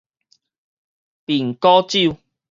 [1.27, 2.17] 蘋果酒